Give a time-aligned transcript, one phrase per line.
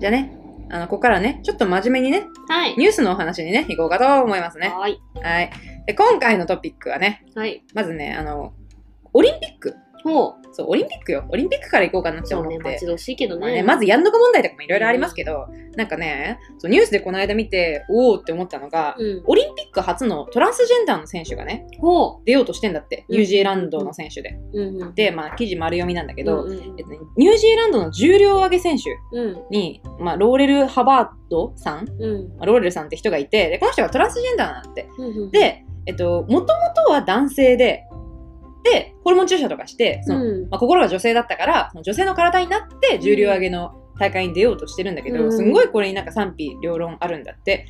[0.00, 0.32] じゃあね、
[0.70, 2.74] あの、ここからね、ちょっと真面目にね、はい。
[2.76, 4.68] ニュースのお話にね、行こうかと思いますね。
[4.68, 4.98] はい。
[5.22, 5.50] はい。
[5.86, 7.62] で、今回のトピックはね、はい。
[7.74, 8.54] まずね、あの、
[9.12, 9.76] オリンピック。
[10.02, 10.34] ほう。
[10.52, 11.24] そう、オリンピックよ。
[11.28, 12.64] オリンピックから行こうかなってそうね、思って。
[12.70, 13.62] 待ち遠しいけどまあね、ね。
[13.62, 15.46] まずやんどこ問題とかもいろいろありますけど、
[15.76, 19.22] なんかね、そうニュースでこの間見て、おおって思ったのが、うん。
[19.26, 23.04] オリンピック初のトランスジェンダーの選手がね、ほ出ようとしてんだって。
[23.08, 24.38] うんニュージーランドの選手で。
[24.52, 24.62] う。
[24.62, 24.94] うんうん。
[24.94, 29.42] で、まあ、記事丸読みなんだけど、うんうんえっとねニュージーランドの重量上げ選手うん。
[29.50, 32.28] に、まあ、ローレル・ハバードさん、うん。
[32.36, 34.88] まあローレルさんって人がいて、で、この人がトランスジェンダーなんだって。
[34.98, 37.84] うんうん、で、えっと、もともとは男性で、
[38.62, 40.50] で、ホルモン注射とかして、そのうん。
[40.50, 45.32] まあ、心が女性だったから、その女性の体になって重量上げの大会に出ようとしてるんだけど、うん。
[45.32, 47.66] すんごいこれになんか賛否両論あるんだって。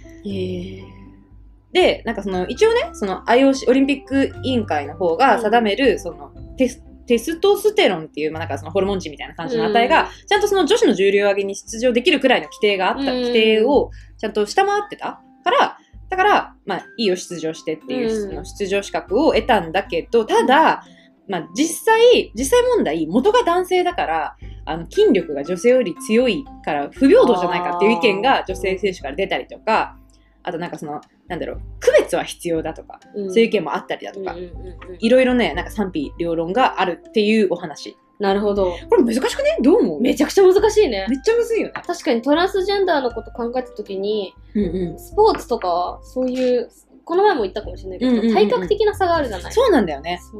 [1.73, 13.07] で、なんかその、一応ね、その IOC、オリンピック委員会の方が定める、その、テス、テストステロンっていう、まあ、なんかそのホルモン値みたいな感じの値が、ちゃんとその女子の重量上げに出場できるくらいの規定があった、うん。
[13.23, 15.79] 規定をちゃんと下回ってたから、
[16.11, 20.85] だから、まあ、いいよ、出場してっていう、の出場資格を得たんだけど、ただ、
[21.29, 29.97] まあ、実際、実際問題、元が男性だから、あの、筋力が女性より強いから不平等じゃないかっていう意見が女性選手から出たりとか、
[30.43, 33.29] あとなんかその、なんだろう、区別は必要だとか、うん。
[33.33, 34.35] そういう意見もあったりだとか、
[34.99, 37.97] いろいろね、なんか賛否両論があるっていうお話。
[38.21, 38.74] なるほど。
[38.90, 39.57] これ難しくね？
[39.63, 40.01] どう思う？
[40.01, 41.16] めちゃくちゃ難しいねめ。
[41.16, 41.73] っちゃむずいよね。
[41.87, 44.99] 確かにトランスジェンダーのこと考えたときに、うんうん。
[44.99, 46.68] スポーツとか、そういう、
[47.04, 49.52] この前も言ったかもしれないけど、うんうんうんうん体格的な差があるじゃない？
[49.52, 50.21] そうなんだよね。
[50.23, 50.37] そ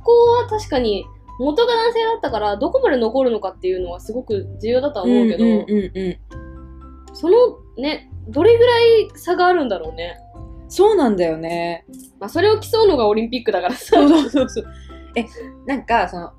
[0.00, 1.06] こは確かに、
[1.38, 7.14] 元が男性だったから、どこまで残るのかっていうのはすごく重要だとは思うけど、うんうんうんうん。
[7.14, 7.36] その
[7.78, 10.18] ね、どれぐらい差があるんだろうね。
[10.68, 11.84] そうなんだよね。
[12.20, 13.96] まあ、それを競うのがオリンピックだからさ。
[13.96, 14.64] そうそうそうそう。
[15.16, 15.24] え、
[15.66, 16.30] なんか、その、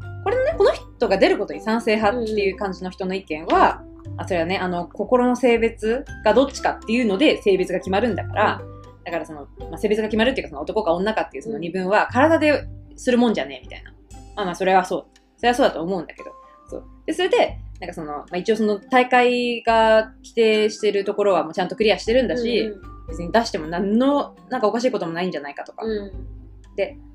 [1.01, 3.83] これね、この人が出ることに賛成派っていう感じの人の意見は、
[4.17, 8.61] あ、それはね、あの、心の性別がどっちかっていうので性別が決まるんだから、
[9.03, 13.91] だからその、まあ、性別が決まるっていうか、その男か女かっていうその二分は体でするもんじゃねえみたいな。
[14.35, 15.05] まあまあ、それはそう。
[15.37, 16.31] それはそうだと思うんだけど。
[16.69, 16.83] そう。
[17.05, 25.85] で、それで、なんかその、まあ、一応その大会が規定してるところはもうちゃんとクリアしてるんだし、うん別に出しても何の、なんかおかしいこともないんじゃないかとか。
[25.85, 26.40] うん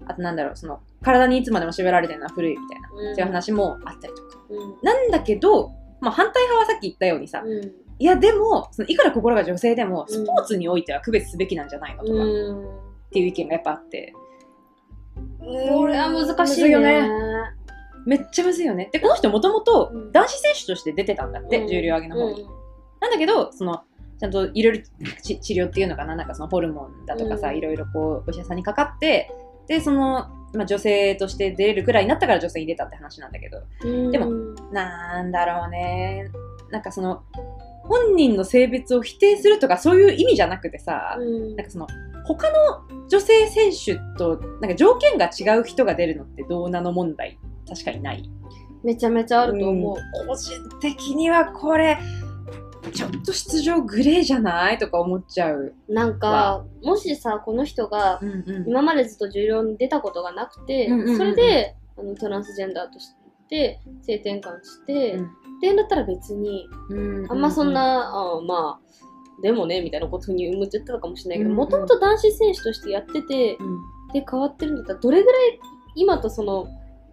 [0.07, 4.39] あとなんだろう、その、体にいつまでも縛られてるのは古いみたいな、うんそういう話もあったりとか。
[4.51, 14.13] うんなんだけど、まあ反対派はさっき言ったようにさ、うんいやでも、そのいくら心が女性でも、うんスポーツにおいては区別すべきなんじゃないのとか、っうんていう意見がやっぱあって。
[15.41, 16.71] これは難しい。
[16.71, 17.09] よね。
[18.05, 18.91] めっちゃむずいよね。
[18.93, 22.47] で、この人もともとうん男子選手として出てたんだって、うん重量上げの方に。
[23.01, 23.83] なんだけど、その、
[24.19, 24.85] ちゃんといろいろ
[25.23, 29.31] 治治療っていうのかな、なんかそのホルモンだとかさ、うんいろいろこう、お医者さんにかかって、
[29.69, 34.27] で、その、まあ、女性として出れるくらいになったから女性に出たって話なんだけど、うんでも
[34.73, 36.31] なんだろうね。
[36.71, 37.23] なんかその、
[37.83, 41.87] 本人の性別を否定するとかそういう意味じゃなくてさ、うんなんかその、
[42.25, 47.39] 他の女性選手と、なんか条件が違う人が出るのってどうなの問題、
[47.69, 48.31] 確かにない。
[48.83, 49.97] めちゃめちゃあると思う。
[49.97, 51.99] うん個人的にはこれ、
[52.93, 54.79] ちょっと出場グレーじゃない？
[54.79, 55.75] とか思っちゃう。
[55.89, 58.21] なんか、もしさ、この人が
[58.67, 61.17] 今までずっと重量に出たことがなくて、うんうんうんうん。
[61.17, 63.09] それであのトランスジェンダーとし
[63.49, 65.25] て性転換して、うん。
[65.25, 65.29] っ
[65.61, 66.67] ていうんだったら別に、
[67.31, 73.79] あんまそんな、あまあ、でもね、みたいなことに思っちゃってたかもしれないけど、もともと男子選手としてやってて、うん。
[74.13, 75.61] で変わってるんだったら、どれぐらい
[75.97, 76.69] 今とその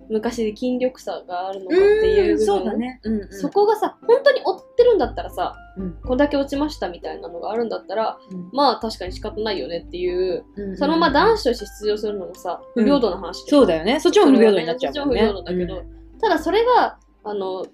[0.10, 2.46] 昔で筋力差があるのかっていう部分。
[2.46, 3.00] そうだね。
[3.04, 3.32] うんうん。
[3.32, 5.94] そこがさ、本当に追ってるんだったらさ、うん。
[6.04, 8.50] こんだけ落ちましたみたいなのがあるんだったら、うん。
[8.52, 12.84] まあ確かに仕方ないよねっていう、うんそのまま男子として出場するのもさ、うん。
[12.84, 14.00] 不平等な話でそうだよね。
[14.00, 15.22] そっちも不平等になっちゃうもんね。
[15.22, 15.84] そっちも不平等だけど、
[16.22, 17.66] ただそれが、あの、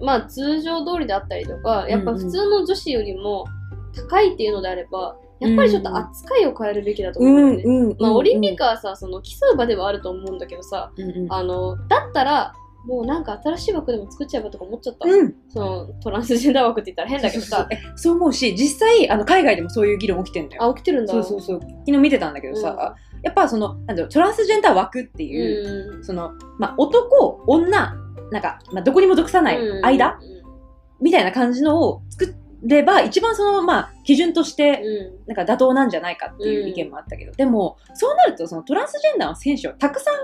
[0.00, 3.44] まあ通常通りであったりとか、やっぱ普通の女子よりも
[4.08, 7.62] 高いっていうのであれば、やっぱりちょっと扱いを変えるべきだとう思うんよね。
[7.64, 7.96] うんうん。
[7.98, 12.54] まあオリンピックはさ、その競う場ではあると思うんだけどさ、うんうんあの、だったら、
[12.84, 15.08] もうなんか新しい枠でも作っちゃえばとか思っちゃった。
[15.08, 15.34] うん。
[15.48, 20.64] そのトランスジェンダー枠って言ったら変だけどさ、えそう思うし、実際、あの、海外でもそういう議論起きてんだよ。
[20.64, 21.12] あ、起きてるんだ。
[21.12, 21.60] そうそうそう。
[21.60, 26.04] 昨日見てたんだけどさ、やっぱその、なんだろう、トランスジェンダー枠っていう、うん。
[26.04, 27.70] その、まあ、男、女、
[28.32, 30.18] なんか、まあ、どこにも属さない間、
[31.00, 34.82] みたいな感じのを作れば、一番その、まあ、基準として、
[35.26, 40.14] うなんか妥当なんじゃないかっていう意見もあったけど、でも、そうなると、そのトランスジェンダーの選手をたくさん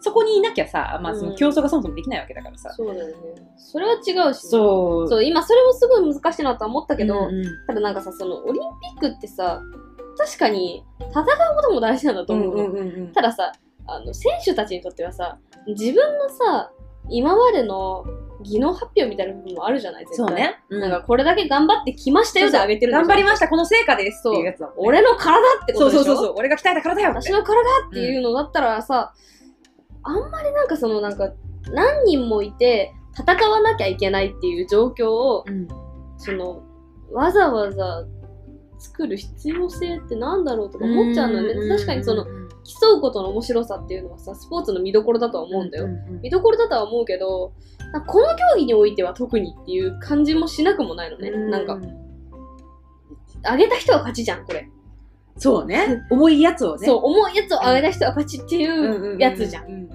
[0.00, 2.72] そこにいなきゃさ、まあ、その競争がそもそもできないわけだからさん。。
[2.72, 3.14] そうだよね。
[3.56, 5.08] それは違うしね、そう。
[5.08, 8.62] そう、今それもすごい難しいなとは思ったけど、うんうんただなんかさ、そのオリン
[8.98, 9.62] ピックってさ、
[10.16, 11.24] 確かに戦う
[11.56, 12.64] ことも大事なんだと思うの。
[12.64, 13.52] うんうんうんうんたださ、
[13.86, 16.70] あの、選手たちにとってはさ、自分のさ、
[17.10, 18.04] 今までの、
[18.42, 20.26] 技能発表みたいな部分もあるじゃない絶対。
[20.28, 20.60] そうね。
[20.70, 20.80] うん。
[20.80, 24.72] なんかこれだけ頑張ってきましたよであげてるん頑張りましした、この成果ですっていうやつだね。
[24.76, 26.02] 俺の体ってことでしょ？
[26.02, 29.12] そうそうそうそう、俺が鍛えた体よって私の体っていうのだったらさ、
[30.02, 31.32] あんまりなんかそのなんか
[31.72, 35.68] 何人もいて戦わなきゃいけないっていう状況をうん。
[36.22, 36.62] その
[37.10, 38.04] わざわざ
[38.78, 41.68] 作る必要性ってなんだろうとか思っちゃうのよね。
[41.74, 46.20] 確かにその競うことの面白さっていうのはさスポーツの見どころだとは思うんだよ、ん。
[46.20, 47.54] 見どころだとは思うけど
[48.06, 51.78] この競技においては特にっていう感じもしなくもないのね、なんか。
[53.50, 54.68] 上げた人は勝ちじゃんこれ、
[55.36, 56.02] そうね。
[56.10, 56.86] 重いやつをね。
[56.86, 59.88] そう重いやつを上げた人は勝ちっていうやつじゃん,、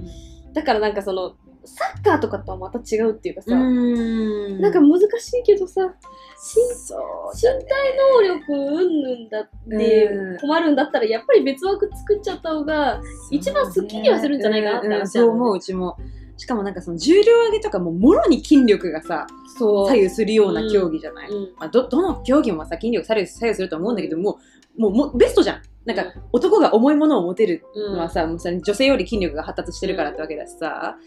[0.54, 4.62] だからなんかそのサッカーとかとはまた違うっていうかさ、うん。
[4.62, 7.00] なんか難しいけどさ身そう
[7.36, 10.38] 身体能力うんぬんだってうん。
[10.38, 13.02] 困るんだったらやっぱり別枠作っちゃった方が
[13.32, 15.08] 一番スッキリはするんじゃないかなって話うん。
[15.08, 15.98] そう思う、うちも。
[16.38, 19.28] しかもなんかその重量上げとかももろに筋力がさ、
[19.58, 21.30] 左右するような競技じゃない。
[21.30, 21.56] うん。
[21.58, 24.40] まあ、どどの競技もさ筋力左右左右すると思うんだけども
[24.78, 25.62] もうもうベストじゃん。
[25.86, 26.12] なんか、うん。
[26.34, 30.98] 男が重いものを持てるうんのはさ,、もうさ女性より筋力が発達してるからってわけだしさ、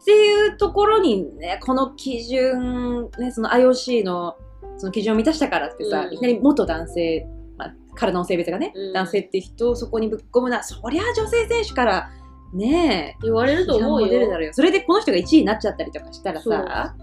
[0.00, 4.36] っていうところにねこの基準、ね、その IOC の
[4.78, 6.14] その基準を満たしたからってさ、うん。
[6.14, 7.26] いきなり元男性、
[7.58, 8.92] まあ、体の性別がね、うん。
[8.94, 10.62] 男性って人をそこにぶっ込むな。
[10.62, 12.10] そりゃ女性選手から
[12.52, 14.52] ねえ言われると思う批判も出るだよろうよ。
[14.52, 16.96] それでこの人が1位になっちゃったりとかしたらささ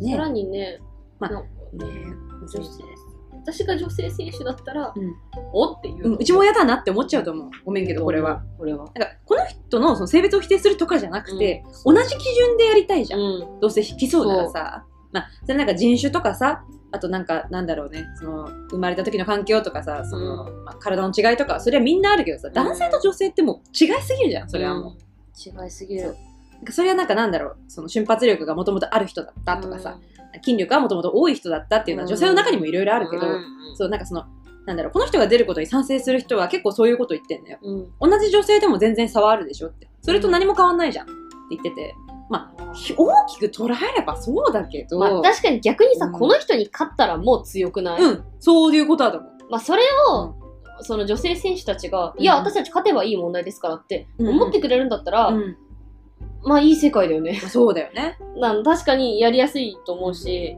[0.00, 0.80] ねらにね、
[1.18, 1.44] まあね
[2.40, 2.82] 女性。
[3.46, 5.14] 私が女性選手だったら、うん。
[5.52, 7.50] おっていう、うん、うちも嫌だなって思っちゃうと思う。
[7.66, 8.42] ごめんけど、これは。
[8.56, 8.84] これは。
[8.84, 13.20] なんか、この人のその性別を否定するとかじゃなくて、う同じ基準でやりたいじゃん。
[13.20, 13.60] ん。
[13.60, 14.86] どうせ競うならさ。
[15.12, 16.64] まあ、それなんか人種とかさ、
[16.94, 22.52] あとなんか、なんだろうね、その、生まれた時の環境とかさ、その、まあ、体の違いとか、それはみんなあるけどさ、ん。
[22.52, 25.64] 男性と女性ってもう違いすぎるじゃん、それはもう。
[25.64, 26.14] 違いすぎる。
[26.52, 29.98] なんかそれはなんかなんだろう、その瞬発力がもともとある人だったとかさ、
[30.42, 33.22] 筋力がもともと多い人だったっていうのは女性の中にもいろいろあるけど、
[33.76, 34.24] そう、なんかその、
[34.66, 37.58] なんだろう、この人が出ることに賛成する人は結構そういうこと言ってんだよ。
[37.62, 38.10] うん。
[38.10, 39.88] 同じ女性でも全然差はあるでしょって。
[40.00, 41.14] それと何も変わんないじゃんって
[41.50, 41.94] 言ってて。
[42.30, 46.12] まあ、ひ大きく捉えればそうだけど、まあ、確かに逆にさ、うん。
[46.12, 49.32] この人に勝ったらもう強くない、うん、そういうことだと思う。
[49.50, 50.34] まあ、それを、
[50.80, 52.22] その女性選手たちが、うん。
[52.22, 54.28] いや、私たち勝てばいい問題ですからってうん。
[54.28, 55.56] 思ってくれるんだったら、うん、
[56.44, 57.38] まあいい世界だよね。
[57.40, 58.18] まあそうだよね。
[58.36, 60.56] なん確かにやりやすいと思うし、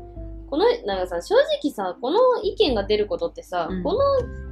[0.49, 3.83] この、なんかさ、正直さ、この意見が出ることってさ、うん。
[3.83, 3.99] この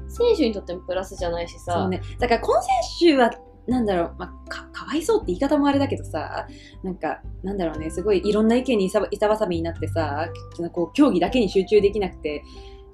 [0.09, 2.03] 選手にとってもプラスじゃないしさ、そうね。
[2.19, 2.71] だから、この選
[3.15, 3.31] 手は、
[3.67, 6.47] なんだろう、まあ、か、かわいそうって言い方もあれだけどさ、
[6.83, 10.29] なんか、なんだろうね、すごいいろんな意見にいさばいさばさびになってさ、
[10.73, 12.43] こう、競技だけに集中できなくて、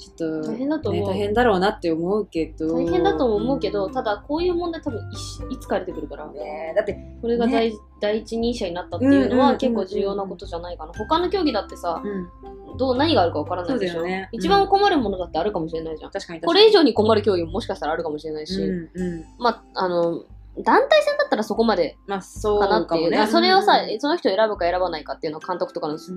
[0.00, 2.74] ちょっと、大変だと思うね、大変だろうなって思うけど。
[2.74, 10.92] 大変だとも思うけど、んただこういう問題多分いしいつか出てくるから、ねだって、これが第,、第一人者になったっていうのは結構重要なことじゃないかな。
[10.94, 16.10] 他の競技だってさ、うん、どう何があるかわからないでしょ、そう一番困るものだってあるかもしれないじゃん。
[16.10, 16.62] 確かに確かに。
[16.62, 19.24] これ以上に困る競技ももしかしたらあるかもしれないし、うん、うん。
[19.38, 20.24] まあ、あの、
[20.58, 23.10] 団体戦だったらそこまでまあ、そうかなっていう。
[23.10, 23.16] ね。
[23.18, 26.12] まあそれをさ、うんその人を選ぶか選ばないかっていうのは監督とかの決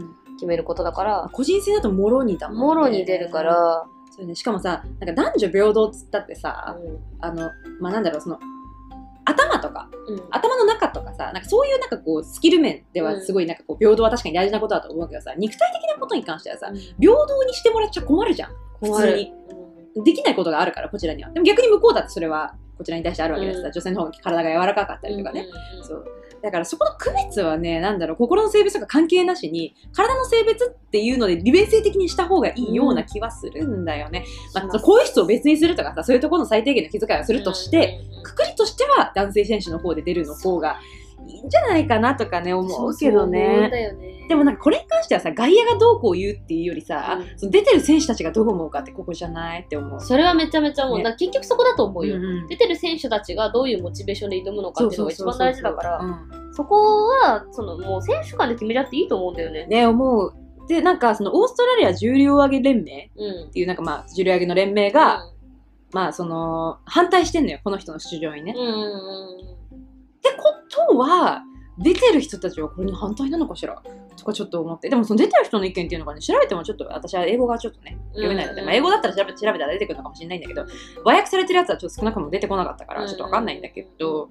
[0.46, 2.66] めることだから、個人戦だともろにだもんね。
[2.66, 3.44] もろに出るか。
[3.44, 3.86] ら、
[4.16, 6.78] そうね、しかもさ、なんか男女平等っつったってさ、
[7.20, 8.40] あの、まあ、なんだろう、その、
[9.26, 18.52] 頭とか、うんうん頭の中とかさ、なんかそういうなんかこう、スキル面ではすごいなんかこう、平等は確かに大事なことだと思うけどさ、肉体的なことに関してはさ、平等にしてもらっちゃ困るじゃん。
[18.82, 19.34] 普通に。
[20.04, 21.32] できないことがあるから、こちらには。
[21.32, 25.42] でも逆に向こうだってそれは、こちらに対してあるわけですさ、うん女性の方が体が柔らかかったりとかね。
[25.42, 26.06] うんうんうんそう。
[26.42, 34.26] だからそこの区別はね、なんだろう、心の性別とか関係なしに、体の性別っていうので利便性的にした方がいいような気はするんだよね。
[34.54, 40.80] まあ、その更衣室を別にするとかさ、そういうところの最低限の気遣いをするとして、、うんうんうんくくりとしては男性選手の方で出るの方が
[41.28, 43.72] いいんじゃないかなとかね、思うけどね。
[44.30, 49.62] でもなんかこれに関してはさ、外野がどうこう言うっていうよりさ、うんその出てる選手たちがどう思うかってここじゃない？
[49.62, 50.00] って思う。
[50.00, 52.16] それはめちゃめちゃもう、ね結局そこだと思うよ。
[52.16, 59.66] うんうん出てる選手たちがどういうモチベーションで挑むのかっていうのが一番大事だから、うんそこは、そのもう選手間で決めちゃっていいと思うんだよね。
[59.68, 60.34] ね、思う。
[60.68, 63.52] で、なんかそのオーストラリア重量挙げ連盟うんっ。
[63.52, 65.24] ていうなんかまあ重量挙げの連盟が、
[65.92, 68.54] まあその反対してんのよ、この人の出場にね。
[68.56, 69.63] うん、うんうん
[70.88, 71.44] ことは、
[71.78, 73.82] 出てる人たちはこれに反対なのかしら
[74.16, 74.90] とかちょっと思って。
[74.90, 80.66] でもその出てる人の意見っていうのがね、調べてもちょっと私は英語がちょっとね、読めないので、うんまあ英語だったら調べ調べたら出てくるのかもしれないんだけど、
[81.04, 84.30] 和訳されてるやつはちょっと少なくとも出てこなかったから、ちょっとわかんないんだけど、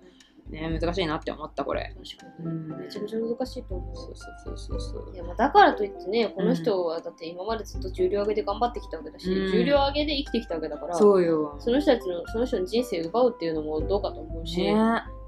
[0.51, 1.95] ね、難しいなって思った、これ。
[1.97, 2.77] 確かうんに。
[2.77, 3.97] めちゃめちゃ難しいと思う。
[3.97, 5.15] そうそうそうそうそう。
[5.15, 11.57] いやまあだからといってね、この人はだって今までずっと重量上げで頑張ってきたわけだし、うん重量上げで生きてきたわけだから、そうよ。
[11.59, 14.75] その人たちの、その人の人生を奪うっていうのもどうかと思うし、ね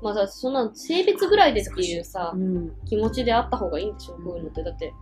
[0.05, 2.73] まあさ、そんな性別ぐらいでっていうさう、ん。
[2.85, 4.63] 気持ちであった方がいいんでしょ、こういうのって。
[4.63, 4.93] だって、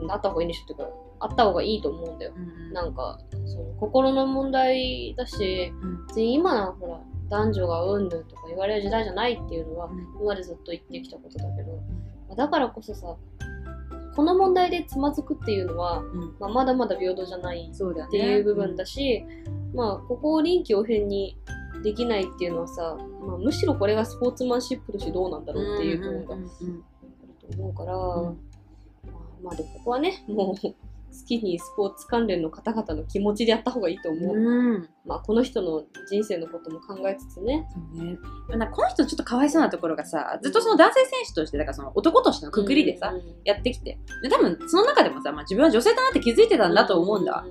[0.00, 0.88] うんあった方がいいんでしょっていうか、
[1.20, 2.32] あった方がいいと思うんだよ。
[2.36, 2.72] うん。
[2.72, 5.72] なんか、その心の問題だし、
[6.16, 9.98] 今はほら、男女がうんぬんとか言われる時代じゃないっていうのは、うん。
[10.16, 11.72] 今までずっと言ってきたことだけど、
[12.28, 13.16] まあだからこそさ、
[14.16, 16.36] この問題でつまずくっていうのは、うん。
[16.40, 19.24] まあ、まだまだ平等じゃないっていう部分だし、
[19.72, 21.36] まあここを臨機応変に
[21.82, 26.84] できないっていうのはさ、まあ、むしろこれがスポーツマンシップとしてどうなんだろうっていう部分があうんる
[27.40, 34.74] と思うから、うんまあまあでもここはねもう好きにスポーツ関連の方々の気持ちでやった方がいいと思う、うん。
[34.74, 37.66] うんまあこの人の人生のことも考えつつね。
[37.96, 38.18] そうね、
[38.50, 43.98] なんかこの人ちょっとかわいそうなところがさずっとその男性選手としてだからその男としてのくくりでさ、うんやってきて。
[44.22, 47.46] で多分その中でもさ、まあ、自分は女性だなって気づいてたんだと思うんだ、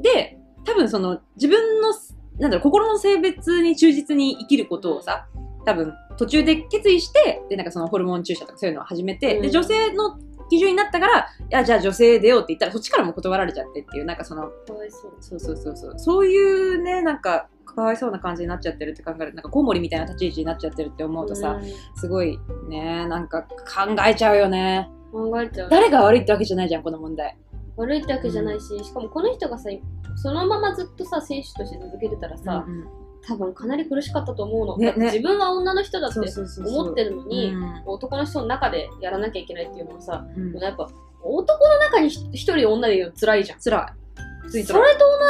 [0.00, 1.92] で多分その自分の
[2.38, 5.26] なんだろう心の性別に忠実に生きることをさ
[5.64, 9.42] 多分途中で決意してでなんかそのホルモン注射とかそういうのを始めて、うん。
[9.42, 10.18] で女性の
[10.50, 15.16] 基準になったからいやじゃあ女性出ようって言ったらそっちからも断られちゃってっていうなんかそのかわいそう。
[15.20, 15.98] そうそうそうそう。
[15.98, 21.58] そういうねなんかかわいそうな感じになっちゃってるって考えるなんかコウモリみたいな立ち位置になっちゃってるって思うとさ、
[21.96, 24.90] すごいねなんか考えちゃうよね。
[24.90, 25.70] うん考えちゃう。
[25.70, 27.36] 誰が悪いってわけじゃないじゃんこの問題
[27.76, 29.70] 悪いってわけじゃないし、しかもこの人がさ
[30.16, 32.88] そのままずっとさ選手として続けてたらさ、うんうん。
[33.24, 37.82] 多分かなり苦しかったと思うの、ね自分は女の人だって思ってるのにうん。
[37.86, 40.58] 男の人の中でやらなきゃいけないっていうのはさうん。
[40.58, 40.88] やっぱ
[41.22, 43.60] 男の中にひ一人女でいるの辛いじゃん。
[43.60, 44.02] 辛い。
[44.50, 44.82] それと同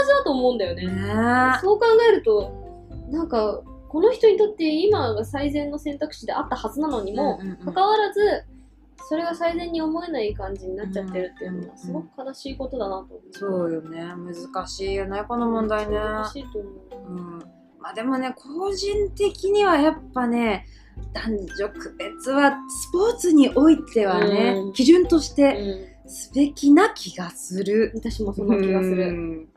[0.02, 0.92] じだと思うんだよね、ね。
[1.60, 2.50] そう考えると
[3.10, 7.64] なんかこの人にとって今が最善の選択肢であったはずなのにもうんうんうん。
[7.66, 8.44] かかわらず
[9.08, 13.20] それが最善に思えない感じになっちゃってるっていうのはすごく悲しいことだなと思う。
[13.32, 14.00] そうよね。
[14.00, 15.96] 難しいよねこの問題ね。
[15.96, 16.72] 難しいと思う。
[17.08, 17.38] うん。
[17.80, 20.66] まあでもね個人的にはやっぱね
[21.12, 24.72] 男女区別はスポーツにおいてはね、うん。
[24.72, 27.92] 基準としてうすべきな気がする。
[27.94, 29.08] ん、私もそんな気がする。
[29.08, 29.48] うん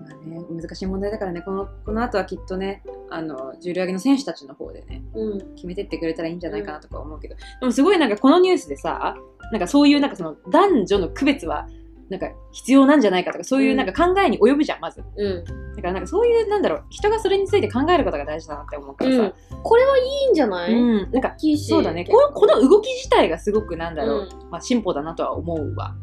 [0.00, 1.42] まあね、難しい問題だからね。
[1.42, 5.54] このこの後はきっとねあの重量挙げの選手たちの方でねうん。
[5.54, 9.16] 決めてってくれたらいいんじゃないかなとか思うけど、でもすごいなんかこのニュースでさ
[9.52, 11.66] なんかそういうなんかその男女の区別は
[12.08, 15.02] なんか必要なんじゃないかとかそういうなんか考えに及ぶじゃんまず。
[15.16, 15.44] うん。
[15.44, 21.10] だからなんかそういうなんだろう人がそれについて考えることが大事だなって思うからさ、これはいいんじゃない、うん。
[21.12, 21.36] なんか
[21.68, 22.04] そうだね。
[22.04, 24.50] ここの動き自体がすごくなんだろう、うん。
[24.50, 25.94] まあ、進歩だなとは思うわ、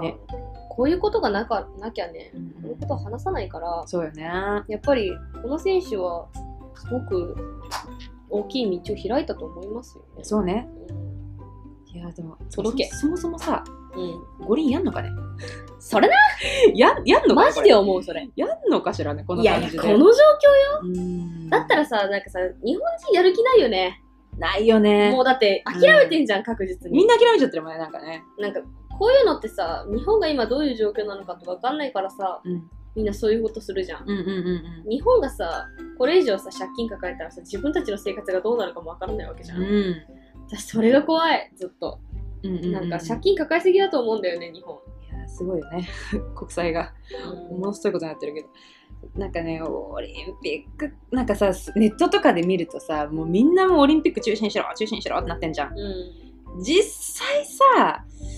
[0.00, 0.18] ね
[0.74, 5.12] こういうことがなかなきゃね、うんこういうことを話さないから、そうよねやっぱり
[5.42, 6.26] この選手は
[6.74, 7.36] すごく
[8.30, 10.24] 大きい道を開いたと思いますよね。
[10.24, 10.66] そうね
[11.94, 13.64] ういやでも届けそそもそもさん。
[13.94, 14.46] うん。
[14.46, 15.10] 五輪やんのかね？
[15.78, 16.14] それな？
[16.74, 18.26] ややんのマジで思う、それ。
[18.34, 19.22] やんのかしらね？
[19.24, 20.16] このいやいや、感じでこの状況よ。
[20.82, 24.02] うんだったらさ、なんかさ、日本人やる気ないよね。
[24.38, 26.96] ないよねもうだって諦めてんじゃん、確実に。
[26.96, 28.60] みんな諦めちゃってるもんねなんかねなんか、
[28.98, 34.02] こういうのってさ、日本が今どういう状況なのかとかわかんないからさ、うんみんなそういうことするじゃん。
[34.02, 39.62] うんうんうん日本がさ、これ以上さ、借金抱えたらさ、自分たちの生活がどうなるかもわからないわけじゃん。
[39.62, 39.96] うん
[40.46, 42.00] 私、それが怖い、ずっと。
[42.42, 44.76] うんうんなんか、借金抱えすぎだと思うんだよね、日本。
[45.10, 45.88] いやすごいよね
[46.34, 46.92] 国際が
[47.50, 48.48] ものすごいことになってるけど
[49.14, 56.62] なんかねオリンピックなんかさネットとかで見るとさもうみんなもうオリンピック中止にしろ中止にしろってなってんじゃんうん。
[56.62, 58.31] 実際さち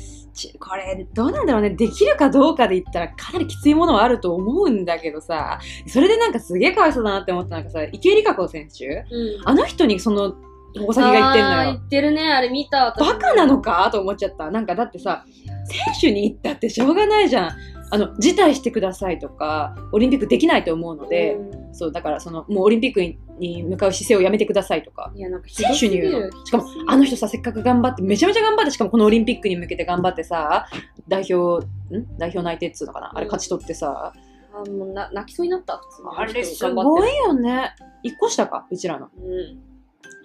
[0.59, 9.49] これどうなんだろうねできるかどうかで言ったらかなりきついものはあると思うんだけどさそれでなんかすげえかわいそうだなって思ったなんかさ池江璃花子選手うん。
[9.49, 10.35] あの人にその
[10.77, 12.93] 矛先が言ってんのよ言ってるね、あれ見た。
[12.99, 13.89] バカなのか？
[13.93, 14.51] と思っちゃった。
[14.51, 15.25] なんかだってさ、
[15.67, 17.57] 選手に言ったってしょうがないじゃん。
[17.91, 25.11] あの、辞退してくださいとか、オリンピックできないと思うので、うんそう、だからその、もうオリンピックにに向かう姿勢をやめてくださいとか。
[25.13, 26.47] いや、なんかひ選手に言うの。
[26.47, 30.67] しかも、あの人さ、せっかく頑張って、めちゃめちゃ頑張って、しかもこのオリンピックに向けて頑張ってさ、
[31.09, 32.17] 代表、ん？
[32.17, 33.11] 代表内定っつうのかな？
[33.13, 34.13] あれうん勝ち取ってさ、
[34.55, 35.81] あもうな泣きそうになった、
[36.17, 37.75] あれすごいよね。
[38.05, 39.09] 一個下か、うちらの。
[39.19, 39.33] うん。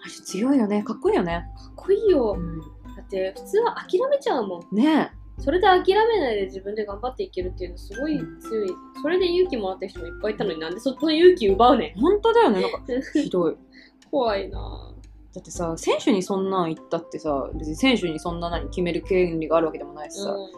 [0.03, 0.83] あれ強いよね。
[0.83, 1.47] かっこいいよね。
[1.57, 2.35] かっこいいよ。
[2.35, 2.65] ん、だ
[3.01, 4.75] って、普通は諦めちゃうもん。
[4.75, 8.69] ねそれで諦めないで自分で頑張っていけるっていうのすごい強い。
[9.01, 11.99] それで勇気もらった人もいっぱいいたのになんでその勇気奪うねん。
[11.99, 12.61] 本当だよね。
[12.61, 12.81] なんか、
[13.13, 13.55] ひどい。
[14.11, 14.93] 怖いな。
[15.33, 20.49] だってさ選手にそんなん言ったってさ別に選手にそんな何決める権利があるわけでもないしさ、う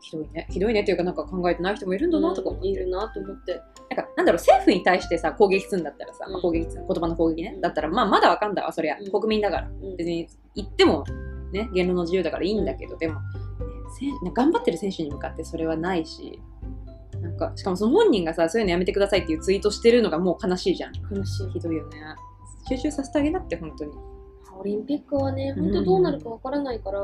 [0.00, 0.46] ひどいね。
[0.50, 3.60] ひどいねっていうかなんか考えてない人もいるんだなとか思って、いるなと思って。
[3.90, 6.42] なんかなんだろう政府に対してさ攻撃するんだったらさ、まあうん。
[6.42, 6.84] 攻撃する。
[6.88, 7.60] 言葉の攻撃ね、うん。
[7.60, 9.10] だったらまあまだわかんだわそりゃ、うん。
[9.10, 9.68] 国民だから。
[9.68, 9.96] うん。
[9.96, 11.04] 別に言っても
[11.52, 13.20] ね言論の自由だからいいんだけど、でも、
[14.34, 16.40] 頑張ってる選手に向かってそれはないし
[17.20, 20.92] なんかしかもその本人がさそういうのやめてくださいっていうツイートしてるのがもう悲しいじゃん。
[21.14, 21.50] 悲しい。
[21.50, 21.98] ひどいよね。
[22.68, 23.92] 集中させてあげなって本当に。
[24.58, 25.64] オリンピックはね、うん。
[25.64, 27.00] 本当どうなるかわからないから、